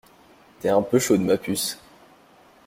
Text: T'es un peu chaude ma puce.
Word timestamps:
T'es 0.59 0.69
un 0.71 0.81
peu 0.81 0.97
chaude 0.97 1.21
ma 1.21 1.37
puce. 1.37 1.77